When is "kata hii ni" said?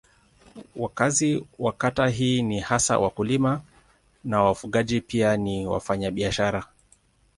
1.73-2.59